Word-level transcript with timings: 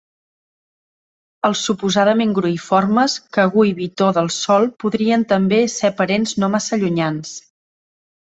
Els 1.49 1.59
suposadament 1.67 2.31
gruïformes, 2.37 3.17
kagú 3.37 3.65
i 3.73 3.75
bitó 3.81 4.07
del 4.19 4.31
sol 4.37 4.67
podrien 4.85 5.27
també 5.35 5.61
ser 5.75 5.93
parents 6.01 6.35
no 6.45 6.51
massa 6.57 6.81
llunyans. 6.83 7.37